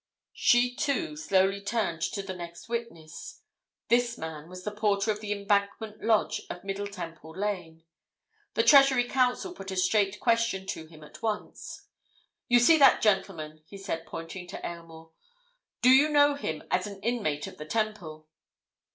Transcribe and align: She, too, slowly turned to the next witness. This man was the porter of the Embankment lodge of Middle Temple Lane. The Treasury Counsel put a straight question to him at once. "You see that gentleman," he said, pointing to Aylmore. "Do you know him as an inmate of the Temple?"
She, 0.33 0.73
too, 0.75 1.15
slowly 1.15 1.61
turned 1.61 2.01
to 2.01 2.23
the 2.23 2.33
next 2.33 2.67
witness. 2.67 3.43
This 3.87 4.17
man 4.17 4.49
was 4.49 4.63
the 4.63 4.71
porter 4.71 5.11
of 5.11 5.19
the 5.21 5.31
Embankment 5.31 6.03
lodge 6.03 6.41
of 6.49 6.63
Middle 6.63 6.87
Temple 6.87 7.37
Lane. 7.37 7.83
The 8.55 8.63
Treasury 8.63 9.03
Counsel 9.07 9.53
put 9.53 9.69
a 9.69 9.75
straight 9.75 10.19
question 10.19 10.65
to 10.69 10.87
him 10.87 11.03
at 11.03 11.21
once. 11.21 11.85
"You 12.47 12.59
see 12.59 12.79
that 12.79 13.03
gentleman," 13.03 13.61
he 13.67 13.77
said, 13.77 14.07
pointing 14.07 14.47
to 14.47 14.65
Aylmore. 14.65 15.11
"Do 15.83 15.89
you 15.91 16.09
know 16.09 16.33
him 16.33 16.63
as 16.71 16.87
an 16.87 16.99
inmate 17.03 17.45
of 17.45 17.59
the 17.59 17.65
Temple?" 17.65 18.27